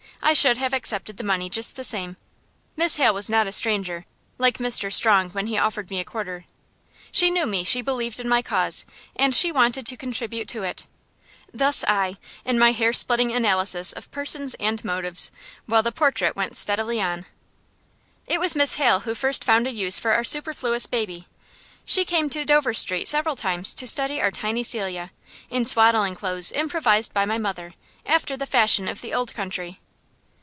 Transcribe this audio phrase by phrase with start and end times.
[0.23, 2.15] I should have accepted the money just the same.
[2.77, 4.05] Miss Hale was not a stranger,
[4.37, 4.93] like Mr.
[4.93, 6.45] Strong when he offered me a quarter.
[7.11, 8.85] She knew me, she believed in my cause,
[9.15, 10.85] and she wanted to contribute to it.
[11.51, 15.31] Thus I, in my hair splitting analyses of persons and motives;
[15.65, 17.25] while the portrait went steadily on.
[18.27, 21.27] It was Miss Hale who first found a use for our superfluous baby.
[21.83, 25.11] She came to Dover Street several times to study our tiny Celia,
[25.49, 27.73] in swaddling clothes improvised by my mother,
[28.05, 29.79] after the fashion of the old country.